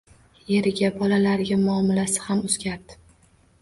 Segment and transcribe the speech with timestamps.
[0.59, 3.03] Eriga, bolalariga muomalasi ham o`zgardi